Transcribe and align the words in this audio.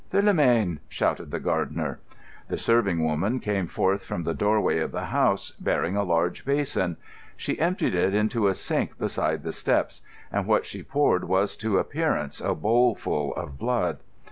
"Philomène!" 0.11 0.79
shouted 0.89 1.29
the 1.29 1.39
gardener. 1.39 1.99
The 2.47 2.57
serving 2.57 3.03
woman 3.03 3.39
came 3.39 3.67
forth 3.67 4.03
from 4.03 4.23
the 4.23 4.33
doorway 4.33 4.79
of 4.79 4.91
the 4.91 5.05
house, 5.05 5.51
bearing 5.59 5.95
a 5.95 6.01
large 6.01 6.43
basin. 6.43 6.97
She 7.37 7.59
emptied 7.59 7.93
it 7.93 8.15
into 8.15 8.47
a 8.47 8.55
sink 8.55 8.97
beside 8.97 9.43
the 9.43 9.51
steps, 9.51 10.01
and 10.31 10.47
what 10.47 10.65
she 10.65 10.81
poured 10.81 11.25
was 11.25 11.55
to 11.57 11.77
appearance 11.77 12.41
a 12.41 12.55
bowlful 12.55 13.35
of 13.35 13.59
blood. 13.59 13.99